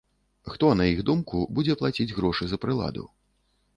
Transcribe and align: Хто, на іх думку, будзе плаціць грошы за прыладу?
Хто, 0.53 0.69
на 0.79 0.87
іх 0.93 1.03
думку, 1.11 1.43
будзе 1.59 1.77
плаціць 1.81 2.11
грошы 2.21 2.43
за 2.55 2.63
прыладу? 2.65 3.03